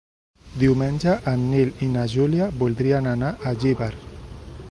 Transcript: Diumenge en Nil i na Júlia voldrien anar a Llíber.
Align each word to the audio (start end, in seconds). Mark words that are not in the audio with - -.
Diumenge 0.61 1.13
en 1.31 1.43
Nil 1.49 1.69
i 1.87 1.91
na 1.97 2.07
Júlia 2.15 2.49
voldrien 2.63 3.13
anar 3.15 3.29
a 3.51 3.57
Llíber. 3.65 3.93